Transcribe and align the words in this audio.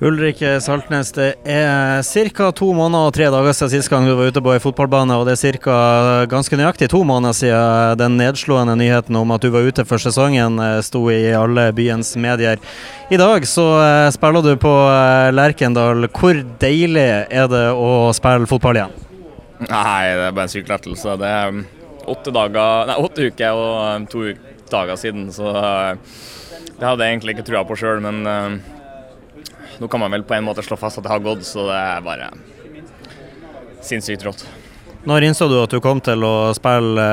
Ulrik 0.00 0.38
Saltnes, 0.64 1.10
det 1.12 1.34
er 1.44 2.00
ca. 2.32 2.46
to 2.56 2.70
måneder 2.72 3.10
og 3.10 3.12
tre 3.12 3.26
dager 3.28 3.52
siden 3.52 3.68
sist 3.74 3.90
gang 3.92 4.06
du 4.08 4.14
var 4.16 4.30
ute 4.32 4.40
på 4.40 4.54
ei 4.54 4.62
fotballbane, 4.64 5.12
og 5.12 5.26
det 5.28 5.34
er 5.36 5.58
ca. 5.60 5.74
ganske 6.24 6.56
nøyaktig 6.56 6.88
to 6.88 7.02
måneder 7.04 7.36
siden 7.36 8.00
den 8.00 8.16
nedslående 8.16 8.78
nyheten 8.80 9.18
om 9.20 9.34
at 9.36 9.44
du 9.44 9.50
var 9.52 9.68
ute 9.68 9.84
for 9.84 10.00
sesongen 10.00 10.56
eh, 10.56 10.78
sto 10.80 11.02
i 11.12 11.18
alle 11.36 11.66
byens 11.76 12.14
medier. 12.16 12.56
I 13.12 13.20
dag 13.20 13.44
så 13.44 13.66
eh, 13.82 14.06
spiller 14.16 14.48
du 14.48 14.54
på 14.56 14.72
eh, 14.88 15.34
Lerkendal. 15.36 16.08
Hvor 16.08 16.40
deilig 16.64 17.06
er 17.28 17.52
det 17.52 17.66
å 17.76 18.08
spille 18.16 18.48
fotball 18.48 18.80
igjen? 18.80 18.98
Nei, 19.66 20.16
det 20.16 20.26
er 20.30 20.32
bare 20.32 20.48
en 20.48 20.56
syk 20.56 20.72
lettelse. 20.72 21.20
Det 21.20 21.28
er 21.28 21.52
um, 21.52 21.62
åtte, 22.08 22.32
dager, 22.32 22.88
nei, 22.88 23.00
åtte 23.04 23.28
uker 23.28 23.52
og 23.52 23.78
um, 23.84 24.10
to 24.16 24.28
dager 24.72 24.96
siden, 24.96 25.28
så 25.28 25.52
det 25.52 26.86
hadde 26.88 27.04
jeg 27.04 27.18
egentlig 27.18 27.36
ikke 27.36 27.50
trua 27.52 27.66
på 27.68 27.76
sjøl, 27.76 28.00
men 28.00 28.24
nå 29.80 29.88
kan 29.88 30.02
man 30.02 30.12
vel 30.12 30.26
på 30.28 30.36
en 30.36 30.46
måte 30.46 30.64
slå 30.64 30.78
fast 30.80 31.00
at 31.00 31.06
det 31.06 31.12
har 31.12 31.22
gått, 31.24 31.44
så 31.46 31.68
det 31.68 31.78
er 31.78 32.02
bare 32.04 32.32
sinnssykt 33.84 34.26
rått. 34.26 34.44
Når 35.08 35.24
innså 35.24 35.46
du 35.48 35.54
at 35.56 35.72
du 35.72 35.80
kom 35.80 36.00
til 36.04 36.20
å 36.28 36.52
spille, 36.52 37.04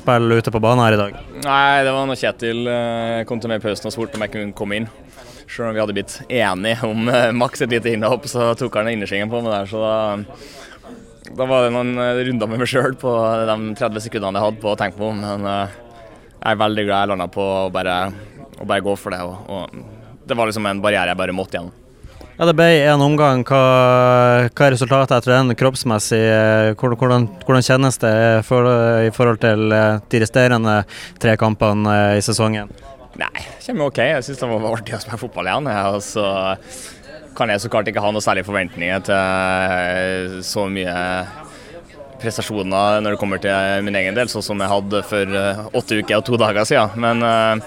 spille 0.00 0.38
ute 0.40 0.52
på 0.52 0.60
banen 0.64 0.80
her 0.80 0.94
i 0.96 1.00
dag? 1.00 1.16
Nei, 1.44 1.84
Det 1.84 1.92
var 1.92 2.06
når 2.08 2.16
Kjetil 2.16 2.68
eh, 2.72 3.24
kom 3.28 3.40
til 3.40 3.52
meg 3.52 3.60
i 3.60 3.64
pausen 3.66 3.90
og 3.90 3.92
spurte 3.92 4.16
om 4.16 4.24
jeg 4.24 4.32
kunne 4.32 4.56
komme 4.56 4.78
inn. 4.78 4.86
Selv 5.44 5.68
om 5.68 5.74
vi 5.76 5.82
hadde 5.82 5.96
blitt 5.98 6.14
enige 6.24 6.88
om 6.88 7.10
eh, 7.12 7.34
maks 7.36 7.66
et 7.66 7.74
lite 7.74 7.92
innhopp, 7.92 8.24
så 8.32 8.54
tok 8.56 8.78
han 8.80 8.88
innersvingen 8.94 9.28
på 9.28 9.42
meg 9.44 9.52
der. 9.52 9.68
Så 9.68 9.82
da, 9.82 9.92
da, 11.28 11.44
var 11.50 11.66
det 11.66 11.74
noen 11.76 11.92
eh, 12.00 12.22
runder 12.30 12.48
med 12.48 12.64
meg 12.64 12.72
sjøl 12.72 12.96
på 12.96 13.12
de 13.12 13.58
30 13.76 14.06
sekundene 14.06 14.40
jeg 14.40 14.48
hadde 14.48 14.64
på 14.64 14.72
å 14.72 14.80
tenke 14.80 15.00
på. 15.02 15.12
Men 15.12 15.44
jeg 15.44 16.48
er 16.48 16.62
veldig 16.64 16.86
glad 16.88 17.04
jeg 17.04 17.12
landa 17.12 17.28
på 17.36 17.44
å 17.44 17.68
bare, 17.76 17.98
å 18.56 18.64
bare, 18.64 18.86
gå 18.88 18.96
for 19.02 19.12
det. 19.12 19.20
Og, 19.20 19.52
og 19.52 19.93
det 20.26 20.36
var 20.36 20.48
liksom 20.48 20.66
en 20.66 20.82
barriere 20.84 21.12
jeg 21.12 21.20
bare 21.20 21.36
måtte 21.36 21.58
gjennom. 21.58 21.80
Ja, 22.34 22.46
Det 22.48 22.56
ble 22.58 22.66
en 22.88 23.02
omgang. 23.04 23.44
Hva, 23.46 23.60
hva 24.50 24.66
er 24.66 24.74
resultatet 24.74 25.12
etter 25.20 25.36
den 25.36 25.54
kroppsmessig? 25.54 26.18
Hvordan, 26.80 27.28
hvordan 27.46 27.62
kjennes 27.62 28.00
det 28.02 28.16
for, 28.48 28.66
i 29.06 29.12
forhold 29.14 29.38
til 29.44 29.70
eh, 29.70 30.00
de 30.10 30.22
resterende 30.24 30.80
tre 31.22 31.36
kampene 31.38 31.94
eh, 31.94 32.16
i 32.18 32.24
sesongen? 32.26 32.72
Nei, 33.20 33.30
det 33.38 33.68
kommer 33.68 33.92
OK. 33.92 34.02
Jeg 34.02 34.26
syns 34.26 34.42
det 34.42 34.50
var 34.50 34.66
artig 34.72 34.96
å 34.96 35.00
spille 35.04 35.20
fotball 35.20 35.52
igjen. 35.52 35.70
Og 35.94 36.00
så 36.02 36.26
kan 37.38 37.54
jeg 37.54 37.62
så 37.62 37.70
klart 37.70 37.92
ikke 37.92 38.02
ha 38.02 38.10
noe 38.14 38.24
særlig 38.24 38.42
forventninger 38.48 39.06
til 39.06 39.14
eh, 39.14 40.42
så 40.42 40.66
mye 40.66 40.98
prestasjoner 42.18 42.98
når 43.04 43.14
det 43.14 43.20
kommer 43.20 43.38
til 43.42 43.86
min 43.86 44.00
egen 44.00 44.18
del, 44.18 44.30
sånn 44.32 44.42
som 44.42 44.58
jeg 44.62 44.72
hadde 44.74 45.06
for 45.06 45.38
åtte 45.76 46.02
uker 46.02 46.18
og 46.18 46.26
to 46.26 46.38
dager 46.40 46.66
siden. 46.66 46.98
Men 46.98 47.62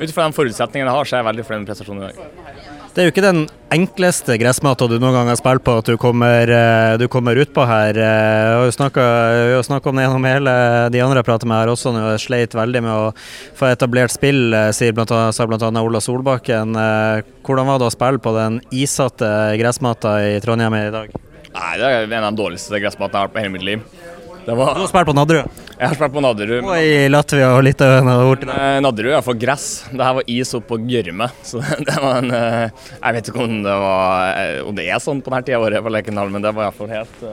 ut 0.00 0.14
fra 0.14 0.26
de 0.26 0.36
forutsetningene 0.36 0.88
jeg 0.88 0.98
har, 0.98 1.08
så 1.08 1.16
er 1.16 1.22
jeg 1.22 1.28
veldig 1.30 1.44
fornøyd 1.48 1.64
med 1.64 1.72
prestasjonen 1.72 2.04
i 2.04 2.12
dag. 2.12 2.62
Det 2.92 3.00
er 3.00 3.06
jo 3.06 3.12
ikke 3.14 3.22
den 3.24 3.46
enkleste 3.72 4.34
gressmata 4.36 4.84
du 4.84 4.98
noen 4.98 5.14
gang 5.16 5.30
har 5.30 5.38
spilt 5.40 5.62
på 5.64 5.78
at 5.80 5.88
du 5.88 5.94
kommer, 6.00 6.50
eh, 6.52 6.96
du 7.00 7.06
kommer 7.08 7.38
utpå 7.40 7.64
her. 7.64 7.96
Jeg 7.96 8.04
eh, 8.04 8.48
har 8.52 8.66
jo 8.68 9.62
snakka 9.64 9.88
om 9.88 9.96
det 9.96 10.04
gjennom 10.04 10.28
hele 10.28 10.54
de 10.92 11.00
andre 11.00 11.22
jeg 11.22 11.28
prater 11.30 11.48
med 11.48 11.62
her 11.62 11.72
også, 11.72 11.94
jeg 11.96 12.20
sleit 12.20 12.56
veldig 12.58 12.84
med 12.84 12.92
å 12.92 13.08
få 13.56 13.70
etablert 13.72 14.12
spill, 14.12 14.52
eh, 14.52 14.68
sier 14.76 14.92
blant 14.92 15.14
annet, 15.16 15.32
sa 15.32 15.48
bl.a. 15.48 15.72
Ola 15.80 16.04
Solbakken. 16.04 16.76
Hvordan 17.40 17.72
var 17.72 17.80
det 17.80 17.88
å 17.88 17.96
spille 17.96 18.20
på 18.20 18.36
den 18.36 18.60
isatte 18.76 19.32
gressmata 19.56 20.18
i 20.28 20.36
Trondheim 20.44 20.76
i 20.76 20.86
dag? 20.92 21.16
Nei, 21.52 21.72
Det 21.80 21.88
er 21.88 22.12
en 22.12 22.24
av 22.26 22.32
de 22.32 22.42
dårligste 22.44 22.76
gressmatene 22.76 23.08
jeg 23.08 23.20
har 23.22 23.28
hatt 23.30 23.36
på 23.38 23.40
hele 23.40 23.56
mitt 23.56 23.64
liv. 23.64 23.88
Var... 24.44 24.74
Du 24.76 24.84
har 24.84 24.90
spilt 24.92 25.08
på 25.08 25.16
Nadderud? 25.16 25.61
Jeg 25.82 25.90
har 25.90 25.96
spilt 25.98 26.12
på 26.14 26.20
Nadderud. 26.22 26.60
Og 26.62 26.76
i 26.78 27.08
Latvia 27.10 27.48
og 27.56 27.64
Litauen 27.66 28.06
og 28.06 28.20
borti 28.28 28.46
der? 28.46 28.58
Eh, 28.62 28.76
Nadderud 28.84 29.16
er 29.16 29.24
for 29.26 29.34
gress. 29.34 29.64
Det 29.90 29.98
her 29.98 30.14
var 30.14 30.28
is 30.30 30.52
oppå 30.54 30.76
gjørme. 30.78 31.26
Så 31.48 31.58
det 31.58 31.96
var 31.96 32.20
en 32.20 32.30
eh, 32.38 32.84
Jeg 33.00 33.16
vet 33.16 33.30
ikke 33.32 33.42
om 33.42 33.56
det, 33.64 33.74
var, 33.82 34.28
eh, 34.38 34.60
om 34.62 34.76
det 34.78 34.84
er 34.86 35.02
sånn 35.02 35.24
på 35.26 35.32
denne 35.32 35.48
tida 35.48 35.58
av 35.58 35.66
året 35.66 35.82
på 35.82 35.90
Lerkendal, 35.90 36.30
men 36.30 36.46
det 36.46 36.52
var 36.54 36.68
iallfall 36.68 36.92
helt, 36.94 37.26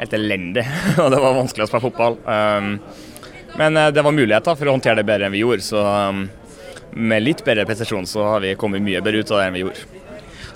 helt 0.00 0.18
elendig. 0.18 0.66
Og 1.04 1.14
det 1.14 1.22
var 1.22 1.38
vanskelig 1.38 1.68
å 1.68 1.70
spille 1.70 1.84
fotball. 1.86 2.18
Um, 2.26 2.74
men 3.60 3.78
det 3.94 4.02
var 4.02 4.18
muligheter 4.18 4.58
for 4.58 4.66
å 4.66 4.74
håndtere 4.74 4.98
det 4.98 5.06
bedre 5.06 5.30
enn 5.30 5.36
vi 5.36 5.44
gjorde, 5.44 5.62
så 5.66 5.86
um, 6.10 6.26
med 6.98 7.22
litt 7.22 7.46
bedre 7.46 7.68
presisjon 7.70 8.06
så 8.06 8.26
har 8.32 8.42
vi 8.42 8.56
kommet 8.58 8.82
mye 8.82 9.02
bedre 9.04 9.22
ut 9.22 9.30
av 9.30 9.44
det 9.44 9.46
enn 9.46 9.58
vi 9.60 9.64
gjorde. 9.68 9.99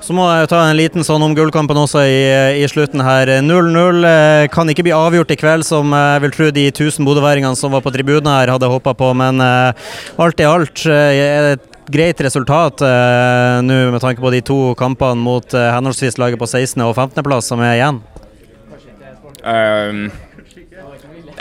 Så 0.04 0.12
må 0.12 0.24
jeg 0.28 0.50
ta 0.52 0.58
en 0.68 0.76
liten 0.76 1.04
sånn 1.06 1.22
om 1.24 1.32
gullkampen 1.32 1.78
også 1.80 2.02
i, 2.04 2.16
i 2.60 2.64
slutten 2.68 3.00
her. 3.00 3.30
0-0 3.40 4.04
eh, 4.04 4.46
kan 4.52 4.68
ikke 4.68 4.84
bli 4.84 4.92
avgjort 4.92 5.30
i 5.32 5.38
kveld, 5.40 5.64
som 5.64 5.94
jeg 5.96 6.20
vil 6.26 6.34
tro 6.34 6.48
de 6.52 6.64
1000 6.68 7.08
bodøværingene 7.08 7.56
som 7.56 7.72
var 7.72 7.80
på 7.80 7.92
tribunen 7.94 8.28
her 8.28 8.52
hadde 8.52 8.68
håpa 8.68 8.92
på. 8.98 9.08
Men 9.16 9.40
uh, 9.40 9.72
alt 10.20 10.42
i 10.42 10.48
alt 10.48 10.82
uh, 10.84 10.92
er 11.08 11.46
det 11.46 11.54
et 11.56 11.70
greit 11.94 12.20
resultat 12.24 12.80
nå 12.80 13.78
med 13.92 14.00
tanke 14.00 14.22
på 14.24 14.30
de 14.32 14.38
to 14.40 14.56
kampene 14.80 15.20
mot 15.20 15.52
henholdsvis 15.52 16.16
laget 16.16 16.40
på 16.40 16.48
16. 16.48 16.80
og 16.80 16.94
15. 16.96 17.20
plass 17.24 17.50
som 17.52 17.60
er 17.60 17.74
igjen? 17.76 17.98
Um, 19.44 20.06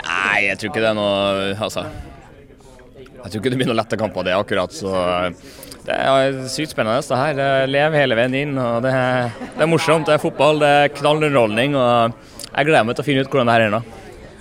nei, 0.04 0.40
jeg 0.50 0.58
tror 0.60 0.68
ikke 0.68 0.82
det 0.84 0.90
er 0.90 0.98
noe 0.98 1.54
Altså 1.64 1.86
Jeg 3.24 3.32
tror 3.32 3.40
ikke 3.40 3.52
det 3.54 3.58
blir 3.62 3.68
noen 3.70 3.80
lette 3.80 3.96
kamper, 3.96 4.26
det 4.26 4.36
akkurat. 4.36 4.72
så 4.76 4.92
det 5.84 5.96
er 5.96 6.36
sykt 6.48 6.72
spennende 6.72 7.00
det 7.04 7.18
her. 7.18 7.66
Lev 7.68 7.96
hele 7.96 8.16
veien 8.16 8.36
inn. 8.36 8.54
og 8.60 8.80
det 8.84 8.92
er, 8.92 9.34
det 9.56 9.64
er, 9.64 9.68
morsomt. 9.68 10.06
Det 10.08 10.16
er 10.16 10.22
fotball, 10.22 10.60
det 10.60 10.70
er 10.70 10.94
knallunderholdning. 10.96 11.76
og 11.76 12.14
Jeg 12.54 12.68
gleder 12.70 12.88
meg 12.88 12.96
til 12.96 13.04
å 13.04 13.08
finne 13.08 13.24
ut 13.24 13.30
hvordan 13.32 13.50
det 13.50 13.56
her 13.56 13.66
er 13.66 13.74
nå. 13.74 13.82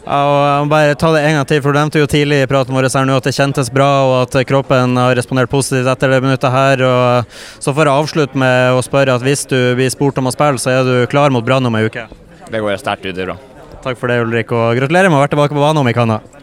Ja, 0.04 0.18
og 0.28 0.38
jeg 0.44 0.64
må 0.64 0.72
bare 0.74 0.96
ta 1.00 1.10
det 1.16 1.22
en 1.24 1.38
gang 1.38 1.46
til, 1.48 1.62
for 1.64 1.72
Du 1.72 1.80
nevnte 1.80 2.02
jo 2.02 2.10
tidlig 2.12 2.42
i 2.44 2.48
praten 2.52 2.76
vår 2.76 2.90
her 2.92 3.06
nå 3.08 3.16
at 3.16 3.28
det 3.28 3.36
kjentes 3.36 3.72
bra 3.72 3.88
og 4.04 4.16
at 4.26 4.36
kroppen 4.48 5.00
har 5.00 5.16
respondert 5.16 5.52
positivt 5.52 5.88
etter 5.88 6.12
det 6.12 6.20
minuttet 6.24 6.52
her. 6.52 6.84
og 6.84 7.40
Så 7.64 7.72
får 7.72 7.88
jeg 7.88 8.04
avslutte 8.04 8.44
med 8.44 8.76
å 8.76 8.84
spørre 8.84 9.16
at 9.16 9.24
hvis 9.24 9.48
du 9.48 9.58
blir 9.80 9.92
spurt 9.92 10.20
om 10.20 10.28
å 10.28 10.36
spille, 10.36 10.60
så 10.60 10.76
er 10.76 10.88
du 10.88 10.96
klar 11.12 11.32
mot 11.32 11.44
Brann 11.44 11.72
om 11.72 11.80
ei 11.80 11.88
uke? 11.88 12.08
Det 12.52 12.64
går 12.64 12.80
sterkt 12.84 13.08
ut. 13.08 13.16
Det 13.16 13.24
er 13.24 13.32
bra. 13.32 13.40
Takk 13.84 14.00
for 14.00 14.12
det, 14.12 14.20
Ulrik, 14.24 14.52
og 14.52 14.76
gratulerer 14.80 15.12
med 15.12 15.20
å 15.20 15.24
være 15.24 15.36
tilbake 15.36 15.56
på 15.56 15.64
banen 15.64 15.84
om 15.84 15.92
i 15.92 15.96
Canada. 15.96 16.43